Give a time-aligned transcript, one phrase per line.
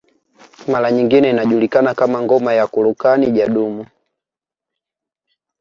[0.67, 3.87] Mara nyingine inajulikana kama ngoma ya kurukan Jadumu